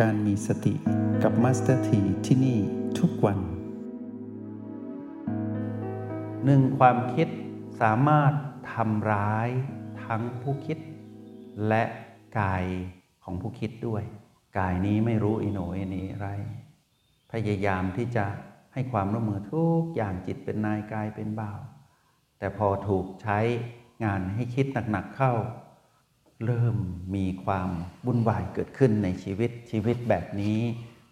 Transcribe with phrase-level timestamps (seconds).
[0.00, 0.74] การมีสติ
[1.22, 2.58] กับ Master T ที่นี่
[2.98, 3.38] ทุกวัน
[6.44, 7.28] หนึ่งความคิด
[7.80, 8.32] สามารถ
[8.72, 9.48] ทำร้าย
[10.04, 10.78] ทั้งผู้คิด
[11.68, 11.84] และ
[12.38, 12.64] กาย
[13.24, 14.02] ของผู้คิดด้วย
[14.58, 16.28] กายนี้ไม่รู้อิโหน่อิเหน่อะไร
[17.32, 18.26] พยายามที่จะ
[18.72, 21.60] ให้ความร่วมมือทุกอย่างจิตเป็นนายกายเป็นบ่าว
[22.38, 23.38] แต่พอถูกใช้
[24.04, 25.32] งานให้คิดหนักๆเข้า
[26.46, 26.76] เริ่ม
[27.14, 27.70] มีความ
[28.06, 30.58] วุ่นวายเกิดขึ้นในชีวิตชีวิตแบบนี้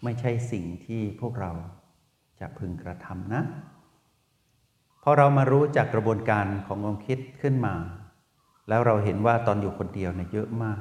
[0.04, 1.52] ไม่ใช่สิ่งที่พวกเรา
[2.40, 3.42] จะพึงกระทำนะ
[5.02, 7.74] พอเรามารู้จากกระบวนการของความคิดขึ้นมา
[8.68, 10.80] แล้วเราเห็นว่าตอนอยู่คนเดียวเนี่ยเยอะมาก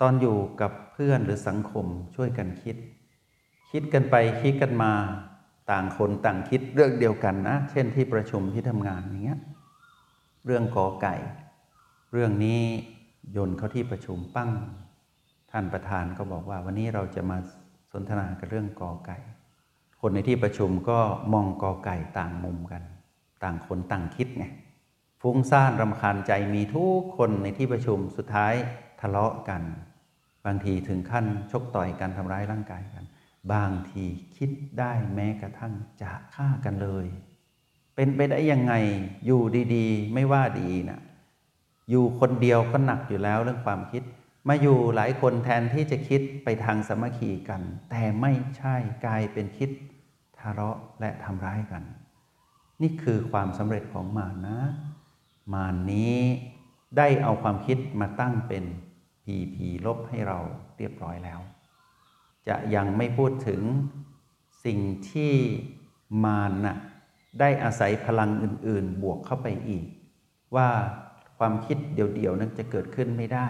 [0.00, 2.76] ตอนอยู่กับเพื่อนหรือสังคมช่วยกันคิด
[3.70, 4.92] คิดกันไปคิดกันมา
[5.70, 9.40] ต่างคนต่างคิดเรื่องเดียวกันนะ เช่นที่ประชุมที่ทำงานอย่างเงี้ย
[10.46, 11.14] เรื่องกอไก่
[12.12, 12.62] เรื่องนี้
[13.32, 14.50] โยนเข้าที่ประชุมปั้ง
[15.50, 17.38] ท่านประธานก็บอกว่า วันนี้เราจะมา
[17.92, 19.16] สนทนากันเรื่องกอไก่
[20.00, 20.98] คนในที่ประชุมก็
[21.32, 22.82] มองกอไก่ต่างมุมกัน
[23.42, 24.44] ต่างคนต่างคิดไง
[25.22, 28.54] ฟุ้งซ่านรำคาญใจมีทุกคนในที่ประชุมสุดท้าย
[29.00, 29.62] ทะเลาะกัน
[30.46, 33.04] บางทีถึงขั้นชกต่อยกันทำร้ายร่างกายกัน
[33.52, 34.04] บางที
[34.36, 37.06] คิดได้แม้กระทั่งจะฆ่ากันเลย
[37.94, 38.74] เป็นไปได้ยังไง
[39.26, 39.42] อยู่
[39.74, 41.00] ดีๆ ไม่ว่าดีนะ
[41.90, 44.02] อยู่คนเดียวก็หนักอยู่แล้วเรื่องความคิด
[44.48, 48.74] มาอยู่หลายคนแทนที่จะคิดไปทางสมัคคีกัน แต่ไม่ใช่
[49.06, 49.70] กลายเป็นคิด
[50.38, 51.82] ทะเลาะและทำร้ายกัน
[52.82, 54.58] นี่คือความสำเร็จของมารนะ
[55.54, 56.18] มารนี้
[56.96, 58.64] ได้เอาความคิดมาตั้งเป็น
[59.22, 60.38] พีพีลบให้เรา
[60.78, 61.40] เรียบร้อยแล้ว
[62.48, 63.62] จะยังไม่พูดถึง
[64.64, 64.78] สิ่ง
[65.10, 65.34] ที่
[66.24, 66.76] มารน่ะ
[67.40, 69.84] ได้อาศัยพลังอื่น ๆ บวกเข้าไปอีก
[70.56, 70.68] ว่า
[71.38, 73.48] ความคิดเดี่ยวๆนั้นจะเกิดขึ้นไม่ได้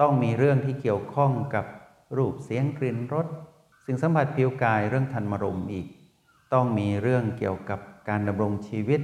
[0.00, 1.66] ต้องมีเรื่องที่เกี่ยวข้องกับ
[2.16, 3.26] รูปเสียงกลิ่นรส
[3.86, 5.86] สิ่งสัมผัสผิวกายเรื่องทันมรมอีก
[6.52, 9.00] ต้องมีเรื่องเกี่ยวกับการดำรงชีวิต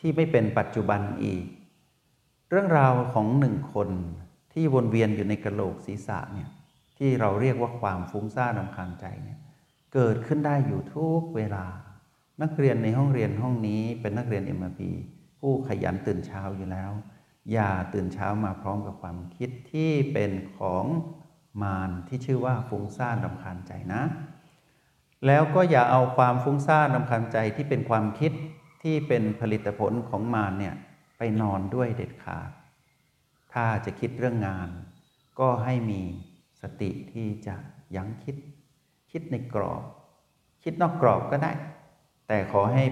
[0.00, 1.44] ที่ไม่เป็นปัจจุบันอีก
[2.50, 3.88] เรื่องราวของหนึ่งคน
[4.52, 6.48] ที่วนเวียนอยู่ในกระโหลกศีรษะเนี่ย
[6.98, 9.38] ที่เราเรียกว่าความฟุ้งซ่านรำคาญใจเนี่ย
[9.94, 11.64] เกิดขึ้นได้อยู่ทุกเวลา
[12.42, 14.80] นักเรียนในห้องเรียนห้องนี้เป็นนักเรียน m อ p
[15.42, 16.92] ผู้ขยันตื่นเช้าอยู่แล้ว
[17.52, 20.84] อย่าตื่นเช้ามาพร้อมกับความคิดที่เป็นของ
[21.62, 24.02] มารที่ชื่อว่าฟุ้งซ่านรำคาญใจนะ
[25.26, 28.32] แล้วก็อย่าเอาความฟุ้งซ่านรำคาญใจที่เป็นความคิด
[28.82, 30.74] ที่เป็นผลิตผลของมารเนี่ย
[31.18, 32.50] ไปนอนด้วยเด็ดขาด
[33.52, 34.68] ถ้าจะคิดเรื่องงาน
[35.40, 36.02] ก็ให้มี
[36.62, 37.56] สติที่จะ
[37.96, 38.36] ยั้งคิด
[39.10, 39.82] คิดในกรอบ
[40.62, 41.52] คิดนอกกรอบก็ได้
[42.28, 42.84] แต่ขอให้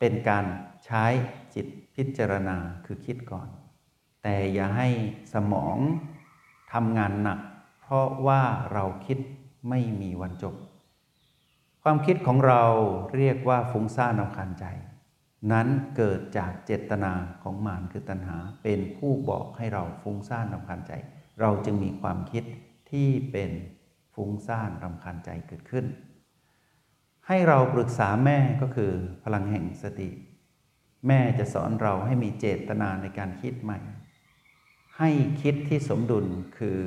[0.00, 0.44] เป็นการ
[0.86, 1.04] ใช้
[2.00, 3.48] พิจารณาคือคิดก่อน
[4.22, 4.88] แต่อย่าให้
[5.32, 5.76] สมอง
[6.72, 7.40] ทำงานหนัก
[7.80, 8.42] เพราะว่า
[8.72, 9.18] เราคิด
[9.68, 10.54] ไม่มีวันจบ
[11.82, 12.62] ความคิดของเรา
[13.16, 14.64] เรียกว่าฟุ้งซ่านรำคาญใจ
[15.52, 20.92] นั้นเกิดจากเจตนาของมารคือตัณหา เป็นผู้บอกให้เราฟุ้งซ่านรำคาญใจ
[21.40, 22.44] เราจึงมีความคิด
[22.90, 23.50] ที่เป็น
[24.14, 25.86] ฟุ้งซ่านรำคาญใจเกิดขึ้น
[27.26, 28.92] ให้เราปรึกษาแม่ก็คือ
[29.24, 30.08] พลังแห่งสติ
[31.06, 33.78] แม่จะสอนเราให้มีเจตนาในการคิดใหม่
[34.98, 35.10] ให้
[35.42, 36.26] คิดที่สมดุล
[36.58, 36.78] คือ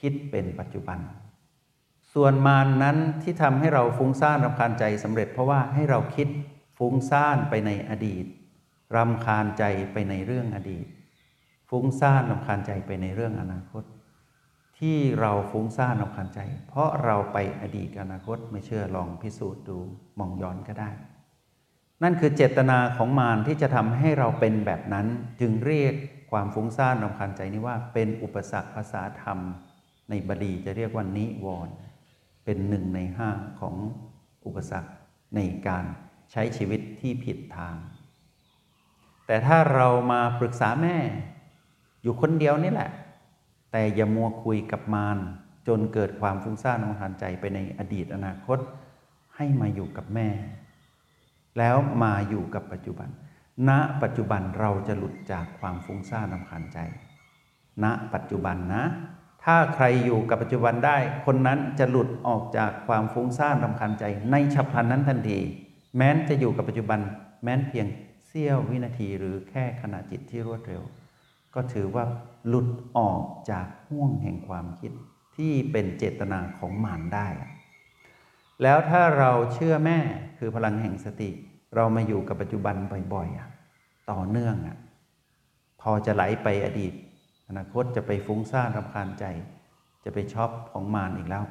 [0.00, 0.98] คิดเป็นปัจจุบัน
[2.14, 6.28] ส่วนมานนั้นที่ทำให้เราฟุ้งซ่านรำคาญใจสำเร็จ เพราะว่าให้เราคิด
[6.78, 8.24] ฟุ้งซ่านไปในอดีต
[8.96, 10.86] รำคาญใจไปในเรื่องอดีต
[11.70, 13.84] ฟุ้งซ่านรำคาญใจไปในเรื่องอนาคต
[14.78, 19.78] ที่เราฟุ้งซ่านรำคาญใจ เพราะเราไปอดีตอนาคตไม่เชื่อลองพิสูจน์ดู
[20.18, 20.90] มองย้อนก็ได้
[22.02, 25.06] นั่นคือเจตนาของมารที่จะทำให้เราเป็นแบบนั้น
[25.40, 25.94] จึงเรียก
[26.30, 29.38] ความฟุ้งซ่านรำคาญใจนี้ว่าเป็นอุปสรรคภาษาธรรม
[30.10, 31.74] ในบาลีจะเรียกว่านิวรณ์
[32.44, 33.76] เป็นหนึ่งในห้าของ
[34.44, 34.90] อุปสรรค
[35.36, 35.84] ในการ
[36.32, 37.76] ใช้ชีวิตที่ผิดทาง
[39.26, 40.96] แต่ถ้าเรามาปรึกษาแม่
[42.02, 42.90] อยู่คนเดียวนี่แหละ
[43.72, 45.18] แต่อย่ามัวคุยกับมาร
[45.68, 48.58] จนเกิดความฟุ้งซ่านรำคาญใจไปในอดีตอนาคต
[49.36, 50.28] ให้มาอยู่กับแม่
[51.58, 53.08] แล้วมาอยู่กับปัจจุบัน
[53.68, 53.70] ณ
[54.02, 56.78] ปัจจุบันเราจะหลุดจากความฟุ้งซ่านรำคาญใจ
[57.84, 58.84] ณ ปัจจุบันนะ
[59.44, 60.96] ถ้าใครอยู่กับปัจจุบันได้
[61.26, 65.38] คนนั้นจะหลุดออกจากความฟุ้งซ่านรำคาญใจ ในฉับพลันนั้นทันที
[65.96, 67.00] แม้นจะอยู่กับปัจจุบัน
[67.42, 67.86] แม้นเพียง
[68.26, 70.82] เสี้ยววินาทีหรือแค่ขณะจิตที่รวดเร็ว
[71.54, 72.04] ก็ถือว่า
[72.48, 74.92] หลุดออกจากห่วงแห่งความคิด
[75.36, 77.26] ที่เป็นเจตนาของมารได้
[78.62, 79.98] แล้วถ้าเราเชื่อแม่
[80.38, 81.30] คือพลังแห่งสติ
[81.76, 82.76] เรามาอยู่กับปัจจุบัน
[83.14, 84.76] บ่อยๆต่อเนื่องอะ
[85.80, 86.92] พอจะไหลไปอดีต
[87.48, 89.24] อนาคตจะไปฟุ้งซ่านรำคาญใจ
[90.04, 91.44] จะไปชอบของมารอีกแล้ว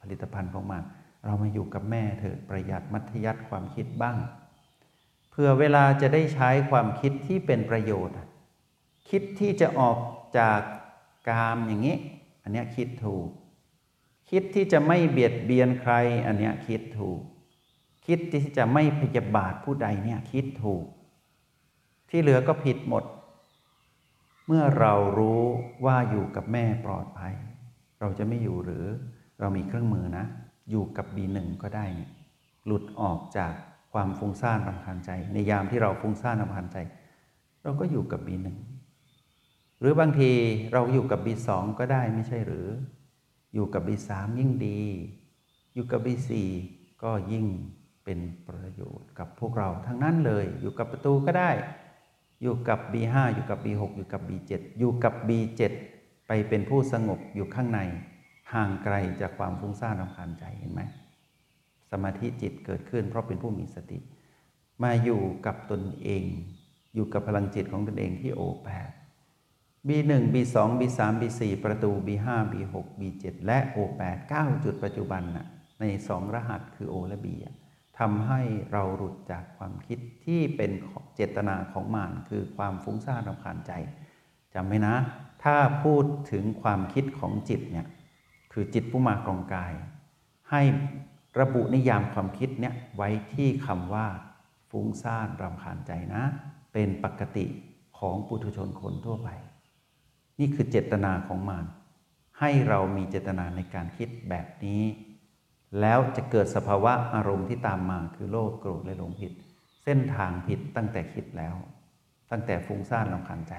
[0.00, 0.82] ผลิตภัณฑ์ของมัน
[1.24, 4.16] เรามาอยู่กับแม่เถิดประหยัดมัธยัติความคิดบ้าง
[5.30, 8.16] เพื่อเวลาจะได้ใช้ความคิดที่เป็นประโยชน์
[9.08, 9.98] คิดที่จะออก
[10.38, 10.60] จาก
[11.28, 11.96] กามอย่างนี้
[12.42, 13.26] อันนี้คิดถูก
[14.30, 15.92] คิดที่จะไม่เบียดเบียนใคร
[16.26, 17.20] อันนี้คิดถูก
[18.06, 20.84] คิดที่จะไม่พยาบาทผู้ใดเนี่ยคิดถูก
[22.10, 23.04] ที่เหลือก็ผิดหมด
[24.46, 25.42] เมื่อเรารู้
[25.84, 27.34] ว่าอยู่กับแม่ปลอดภัย
[28.00, 28.84] เราจะไม่อยู่หรือ
[29.40, 30.24] เรามีเครื่องมือนะ
[30.70, 31.86] อยู่กับ B1 ก็ได้
[32.66, 33.52] หลุดออกจาก
[33.92, 36.76] ความฟุ้งซ่านรำคาญใจ ในยามที่เราฟุ้งซ่านรำคาญใจ
[37.62, 38.46] เราก็อยู่กับ B1
[39.80, 40.30] หรือบางที
[40.72, 41.48] เราอยู่กับ B2
[41.78, 42.66] ก็ได้ไม่ใช่หรือ
[43.54, 44.80] อยู่กับ B3 ยิ่งดี
[45.74, 46.30] อยู่กับ B4
[47.02, 47.46] ก็ยิ่ง
[48.04, 48.18] เป็น
[48.48, 51.50] ประโยชน์กับพวกเราทั้งนั้นเลย อยู่กับประตูก็ได้
[52.42, 55.60] อยู่กับ B5 อยู่กับ B6 อยู่กับ B7 อยู่กับ B7
[56.26, 57.80] ไปเป็นผู้สงบอยู่ข้างใน
[58.52, 60.80] ห่างไกลจากความฟุ้งซ่านรำคาญใจเห็นไหม
[61.90, 63.98] สมาธิจิตเกิดขึ้น เพราะเป็นผู้มีสติ
[64.82, 66.24] มาอยู่กับตนเอง
[66.94, 68.90] อยู่กับพลังจิตของตนเองที่โอแปด
[69.88, 75.46] B1 B2 B3 B4 ประตู B5 B6 B7 และ O8 9 จุดปัจจุบันนะ
[75.80, 77.26] ในสองรหัสคือ O และ B
[77.98, 78.40] ทำให้
[78.72, 80.70] เราหลุดจากความคิดที่เป็น
[81.14, 83.72] เจตนาของมานคือความฟุ้งซ่านรำคาญใจ
[84.54, 84.94] จำไว้นะ
[85.44, 87.86] ถ้าพูดถึงความคิดของจิตเนี่ย
[88.52, 89.72] คือจิตผู้มากรองกาย
[90.50, 90.62] ให้
[91.40, 94.06] ระบุนิยามความคิดเนี่ยไว้ที่คำว่า
[94.70, 96.22] ฟุ้งซ่านรำคาญใจนะ
[96.72, 97.44] เป็นปกติ
[97.98, 99.30] ของปุถุชนคนทั่วไป
[100.38, 101.66] นี่คือเจตนาของมาร
[102.40, 104.82] ให้เรามีเจตนาในการคิดแบบนี้
[105.80, 109.32] แล้วจะเกิดสภาวะอารมณ์ที่ตามมาคือโลภโกรธและหลงผิด
[109.84, 111.54] เส้นทางผิดตั้งแต่คิดแล้ว
[112.30, 113.54] ตั้งแต่ฟุ้งซ่านรำคาญใจ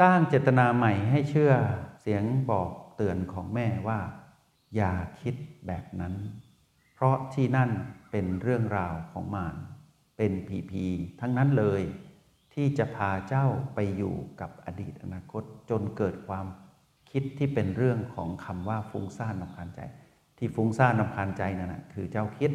[0.00, 1.52] สร้างเจตนาใหม่ให้เชื่อ
[2.00, 4.00] เสียงบอกเตือนของแม่ว่า
[4.76, 4.92] อย่า
[5.22, 5.34] คิด
[5.66, 6.14] แบบนั้น
[6.94, 7.70] เพราะที่นั่น
[8.10, 9.56] เป็นเรื่องราวของมาร
[10.16, 10.86] เป็นผีผี
[11.20, 11.82] ทั้งนั้นเลย
[12.54, 16.46] ที่จะพาเจ้าไปอยู่กับอดีตอนาคต จนเกิดความ
[17.10, 19.80] คิดที่เป็นเรื่องของคำว่าฟุ้งซ่านรำคาญใจ
[20.38, 22.52] ที่ฟุ้งซ่านรำคาญใจนั่นนะคือเจ้าคิด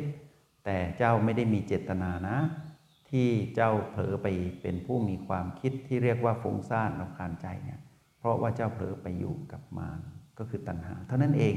[0.65, 2.37] แต่เจ้าไม่ได้มีเจตนานะ
[3.09, 4.27] ที่เจ้าเผลอไป
[4.61, 7.79] เป็นผู้มีความคิดที่เรียกว่าฟุ้งซ่านรำคาญใจเนี่ย
[8.19, 9.99] เพราะว่าเจ้าเผลอไปอยู่กับมาร
[10.37, 11.55] ก็คือตัณหา เท่านั้นเอง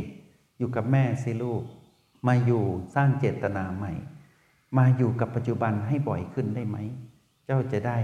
[0.58, 1.62] อยู่กับแม่สิลูก
[2.28, 3.92] มาอยู่สร้างเจตนาใหม่
[4.78, 6.78] มาอยู่กับปัจจุบันให้บ่อยขึ้นได้ไหม
[7.46, 7.98] เจ้าจะได้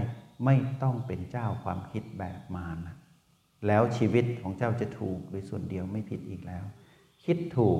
[0.45, 2.95] ไม่ต้องเป็นเจ้าความคิดแบบมารนะ
[3.67, 6.63] แล้วชีวิตของเจ้าจะถูกโดยส่วนเดียวไม่ผิดอีกแล้ว
[7.25, 7.79] คิดถูก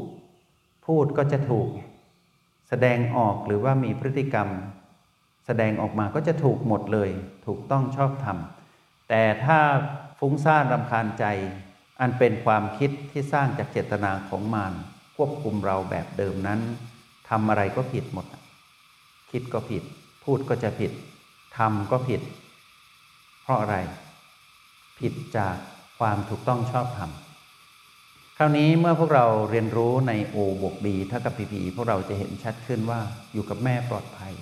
[0.85, 1.67] พูดก็จะถูก
[2.69, 4.50] แสดงออกหรือว่ามีพฤติกรรม
[5.45, 7.09] แสดงออกมาก็จะถูกหมดเลย
[7.45, 8.38] ถูกต้องชอบธรรม
[9.09, 9.59] แต่ถ้า
[10.19, 11.25] ฟุ้งซ่านรำคาญใจ
[12.00, 14.73] อันเป็นความคิดที่สร้างจากเจตนาของมาร
[15.15, 16.59] ควบคุมเราแบบเดิมนั้น
[17.29, 18.25] ทำอะไรก็ผิดหมด
[19.31, 19.83] คิดก็ผิด
[20.23, 20.91] พูดก็จะผิด
[21.57, 22.21] ทำก็ผิด
[23.49, 23.77] ราะอะไร
[24.99, 25.55] ผิดจาก
[25.99, 27.11] ความถูกต้องชอบธรรม
[28.37, 32.99] คราวนี้เมื่อพวกเราเรียนรู้ใน O บวก B เท่ากับ PP พวกเราจะเห็นชัดขึ้นว่า
[33.33, 34.33] อยู่กับแม่ปลอดภัย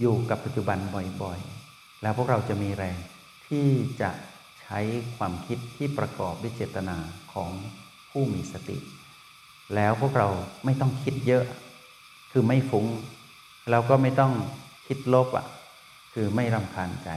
[0.00, 0.78] อยู่กับปัจจุบัน
[1.22, 2.96] บ่อยๆ แล้วพวกเราจะมีแรง
[3.48, 3.66] ที่
[4.00, 4.10] จะ
[4.62, 4.78] ใช้
[5.16, 6.96] ความคิดที่ประกอบด้วยเจตนา
[7.32, 7.50] ของ
[8.10, 8.78] ผู้มีสติ
[9.74, 10.28] แล้วพวกเรา
[10.64, 11.44] ไม่ต้องคิดเยอะ
[12.32, 12.86] คือไม่ฟุง้ง
[13.70, 14.32] แล้วก็ไม่ต้อง
[14.86, 15.46] คิดลบอะ
[16.14, 17.10] คือไม่รำคาญใจ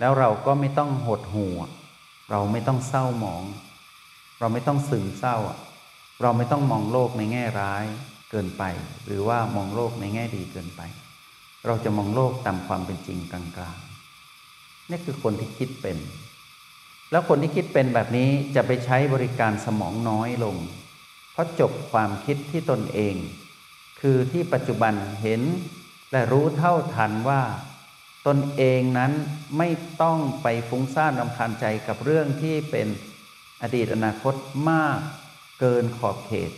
[0.00, 1.52] แล้วเราก็ไม่ต้องหดหู่
[2.30, 3.44] เราไม่ต้องเศร้าหมอง
[4.38, 5.36] เราไม่ต้องซึมเศร้า
[6.22, 7.84] เราไม่ต้องมองโลกในแง่ร้าย
[8.30, 8.62] เกินไป
[9.06, 10.80] หรือว่ามองโลกในแง่ดีเกินไป
[11.66, 15.98] เราจะมองโลกตามความเป็นจริงกลางๆนี่คือคนที่คิดเป็น
[17.10, 20.56] แล้วคนที่คิดเป็นแบบนี้จะไปใช้บริการสมองน้อยลง
[21.32, 23.14] เพราะจบความคิดที่ตนเอง
[24.00, 25.42] คือที่ปัจจุบันเห็น
[26.12, 27.42] และรู้เท่าทันว่า
[28.28, 29.12] ตนเองนั้น
[29.58, 29.68] ไม่
[30.02, 32.88] ต้องไปฟุ้งซ่านรำคาญใจกับเรื่องที่เป็น
[33.62, 34.34] อดีตอนาคต
[34.70, 34.98] มาก
[35.60, 36.50] เกินขอบเขต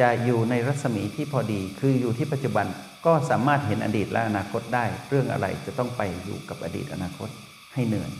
[0.00, 2.66] จะอยู่ในรัศมีที่พอดี คืออยู่ที่ปัจจุบัน
[3.06, 7.28] ก็สามารถเห็นอดีตและอนาคตได้ เรื่องอะไรจะต้องไปอยู่กับอดีตอนาคต
[7.74, 8.10] ให้เหนื่อย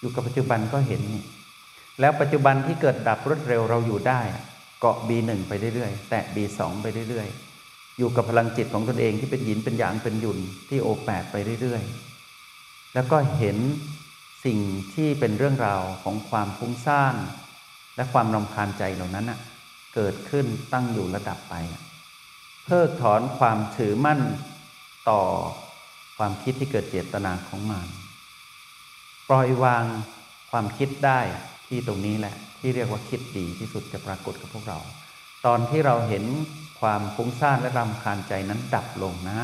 [0.00, 1.24] อยู่กับปัจจุบันก็เห็นนี่
[2.00, 4.20] แล้วปัจจุบันที่เกิดดับรวดเร็วเราอยู่ได้
[4.80, 7.49] เกาะ B1 ไปเรื่อยๆ แตะ B2 ไปเรื่อยๆ
[8.00, 10.38] อยู่กับพลังจิตของตนเองที่เป็นหยินเป็นหยางเป็นหยุน
[10.68, 13.58] ที่โอแปดไปเรื่อยๆ แล้วก็เห็น
[14.44, 14.58] สิ่ง
[14.94, 17.14] ที่เป็นเรื่องราวของความฟุ้งซ่าน
[17.96, 19.40] และความรำคาญใจเหล่านั้นอะ
[19.94, 21.54] เกิดขึ้นตั้งอยู่ระดับไป
[22.64, 24.20] เพิกถอนความถือมั่น
[25.10, 25.22] ต่อ
[26.18, 27.86] ความคิดที่เกิดเจตนาของมัน
[29.28, 29.84] ปล่อยวาง
[30.50, 31.20] ความคิดได้
[31.68, 34.78] ที่ตรงนี้แหละ ที่เรียกว่าคิดดีที่สุดจะปรากฏกับพวกเรา
[35.46, 36.24] ตอนที่เราเห็น
[36.80, 39.40] ความฟุ้งซ่านและรำคาญใจนั้นดับลงนะ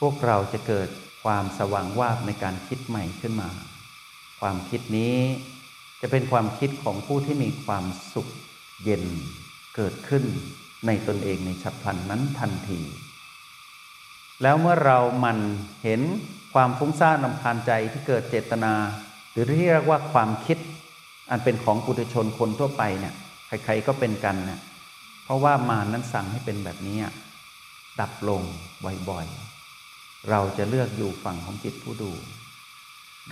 [0.00, 0.88] พวกเราจะเกิด
[1.24, 3.48] ความสว่างวาบในการคิดใหม่ขึ้นมา
[4.40, 5.16] ความคิดนี้
[6.00, 7.84] จะเป็นความคิดของผู้ที่มีความ
[8.14, 8.28] สุข
[8.84, 9.04] เย็น
[9.76, 10.24] เกิดขึ้น
[10.86, 12.80] ในตนเองในฉับพลันนั้นทันที
[14.42, 15.38] แล้วเมื่อเรามัน
[15.84, 16.00] เห็น
[16.54, 18.72] ความฟุ้งซ่านลำคาญใจที่เกิดเจตนา
[19.32, 20.58] หรือที่เรียกว่าความคิด
[21.30, 23.14] อันเป็นของปุถุชนคนทั่วไปเนี่ย
[23.46, 24.60] ใครๆก็เป็นกันเนี่ย
[25.26, 26.98] เพราะว่ามานั้นสั่งให้เป็นแบบนี้
[28.00, 28.42] ดับลง
[29.10, 32.12] บ่อยๆ เราจะเลือกอยู่ฝั่งของจิตผู้ดู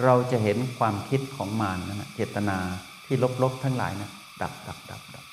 [0.02, 2.58] เราจะเห็นความคิดของมารนั่นเจตนา
[3.06, 4.10] ที่ลบๆทั้งหลายนะ
[4.42, 5.24] ดับดับดับดับ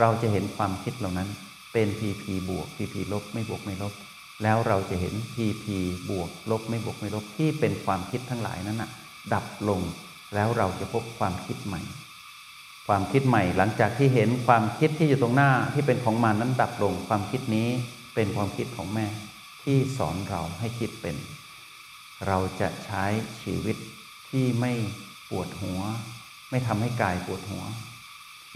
[0.00, 1.28] เราจะเห็นความคิดเหล่านั้น
[1.72, 3.94] เป็นพีพีบวกพีพีลบไม่บวกไม่ลบ
[4.42, 5.76] แล้วเราจะเห็นพีพี
[6.10, 8.90] บวกลบไม่บวกไม่ลบที่เป็นความคิดทั้งหลายนั้นนะ
[9.32, 9.80] ดับลง
[10.34, 11.80] แล้วเราจะพบความคิดใหม่
[12.86, 17.68] ความคิดใหม่หลังจากที่เห็นความคิดที่อยู่ตรงหน้าที่เป็นของมันนั้นดับลง ความคิดนี้
[18.14, 19.06] เป็นความคิดของแม่
[19.62, 21.16] ที่สอนเราให้คิดเป็น
[22.26, 23.04] เราจะใช้
[23.42, 23.76] ชีวิต
[24.28, 24.72] ที่ไม่
[25.30, 25.80] ปวดหัว
[26.50, 27.64] ไม่ทำให้กายปวดหัว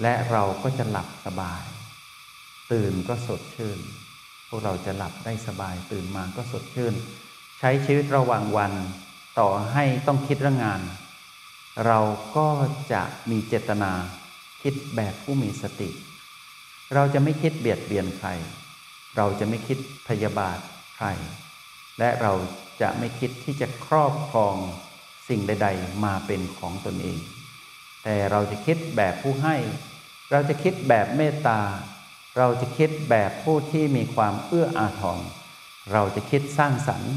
[0.03, 1.65] และเราก็จะหลับสบาย
[2.73, 3.79] ตื่นก็สดชื่น
[4.49, 6.95] พวกเราจะหลับได้สบายตื่นมาก็สดชื่น
[7.59, 8.73] ใช้ชีวิตระหว่างวัน
[9.39, 10.81] ต่อให้ต้องคิดเรื่องงาน
[11.87, 11.99] เรา
[12.37, 12.49] ก็
[12.93, 13.93] จะมีเจตนา
[14.63, 15.91] คิดแบบผู้มีสติ
[16.95, 18.29] เราจะไม่คิดเบียดเบียนใคร
[19.17, 19.79] เราจะไม่คิด
[20.09, 20.59] พยาบาท
[20.97, 21.09] ใคร
[21.99, 22.33] และเรา
[22.81, 24.57] จะไม่คิดที่จะครอบครอง
[25.29, 27.21] สิ่งใด ๆ มาเป็นของตนเอง
[28.05, 29.57] แต่เราจะคิดแบบผู้ให้
[30.31, 31.61] เราจะคิดแบบเมตตา
[32.39, 35.21] เราจะคิดแบบผู้ที่มีความเอื้ออาทร
[35.93, 37.15] เราจะคิดสร้างสรรค์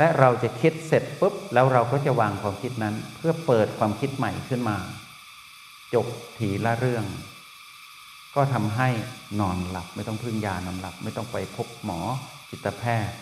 [0.00, 4.76] และเราจะคิดเสร็จปุ๊บแล้วเราก็จะวางความคิดนั้น เพื่อเปิดความคิดใหม่ขึ้นมา
[5.94, 6.06] จบ
[6.38, 7.04] ทีละเรื่อง
[8.34, 8.88] ก็ทำให้
[9.40, 12.00] นอนหลับ ไม่ต้องพึ่งยานอนหลับ ไม่ต้องไปพบหมอ
[12.50, 13.14] จิตแพทย์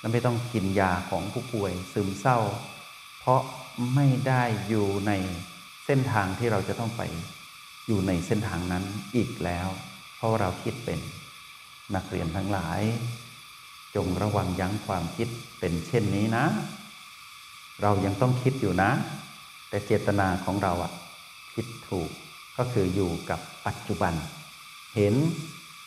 [0.00, 2.38] และไม่ต้องกินยาของผู้ป่วยซึมเศร้า
[3.20, 3.40] เพราะ
[3.94, 5.12] ไม่ได้อยู่ใน
[5.86, 7.02] เส้นทางที่เราจะต้องไป
[7.86, 8.84] อยู่ในเส้นทางนั้น
[9.16, 9.68] อีกแล้ว
[10.16, 11.00] เพราะเราคิดเป็น
[11.94, 12.80] นักเรียนทั้งหลาย
[13.94, 15.28] จงระวังยั้งความคิด
[15.58, 16.44] เป็นเช่นนี้นะ
[17.82, 18.90] เรายังต้องคิดอยู่นะ
[19.68, 20.92] แต่เจตนาของเราอะ
[21.54, 22.10] คิดถูก
[22.56, 24.14] ก็คืออยู่กับปัจจุบัน
[24.96, 25.14] เห็น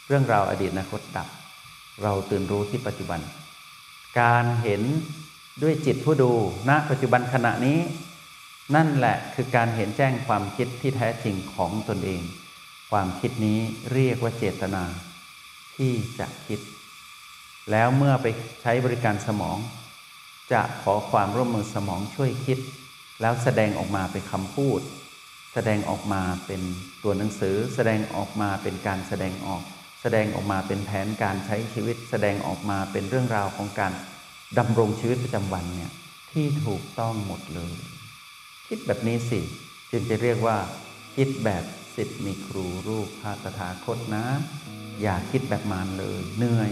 [0.08, 1.28] เรื่องราวอดีตอนาคตดับ
[2.04, 3.20] เราตื่นรู้ที่ปัจจุบัน
[4.20, 4.82] การเห็น
[5.62, 6.32] ด้วยจิตผู้ดู
[6.70, 7.80] ณปัจจุบันขณะนี้
[8.76, 12.22] นั่นแหละคือการเห็นแจ้งความคิดที่แท้จริงของตนเอง
[12.92, 13.60] ความคิดนี้
[13.94, 14.84] เรียกว่าเจตนา
[15.76, 16.60] ที่จะคิด
[17.72, 18.28] แล้วเมื่อไป
[18.62, 19.58] ใช้บริการสมอง
[20.52, 22.60] จะขอความร่วมมือสมองช่วยคิด
[23.22, 24.82] แล้วแสดงออกมาเป็นคำพูด
[25.54, 26.62] แสดงออกมาเป็น
[27.04, 29.64] ตัวหนังสือ แสดงออกมาเป็นการแสดงออก
[30.02, 33.94] แสดงออกมาเป็นแผนการใช้ชีวิต แสดงออกมาเป็นเรื่องราวของการ
[34.58, 35.92] ดำรงชีวิตประจำวันเนี่ย
[36.32, 37.74] ที่ถูกต้องหมดเลย
[38.68, 39.40] คิดแบบนี้สิ
[39.92, 40.58] จึงจะเรียกว่า
[41.16, 41.64] คิดแบบ
[41.96, 44.26] สิทธิ์มีครูรูปพระตถาคตนะ
[45.02, 46.72] อย่าคิดแบบมารเลยเหนื่อย